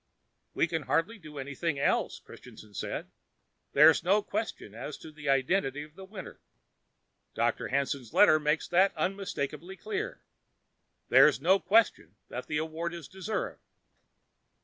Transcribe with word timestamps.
"We 0.55 0.65
can 0.65 0.81
hardly 0.89 1.19
do 1.19 1.37
anything 1.37 1.77
else," 1.77 2.17
Christianson 2.17 2.73
said. 2.73 3.11
"There's 3.73 4.03
no 4.03 4.23
question 4.23 4.73
as 4.73 4.97
to 4.97 5.11
the 5.11 5.29
identity 5.29 5.83
of 5.83 5.93
the 5.93 6.05
winner. 6.05 6.39
Dr. 7.35 7.67
Hanson's 7.67 8.11
letter 8.11 8.39
makes 8.39 8.67
that 8.69 8.97
unmistakably 8.97 9.75
clear. 9.77 10.13
And 10.13 10.21
there's 11.09 11.39
no 11.39 11.59
question 11.59 12.15
that 12.29 12.47
the 12.47 12.57
award 12.57 12.95
is 12.95 13.07
deserved." 13.07 13.61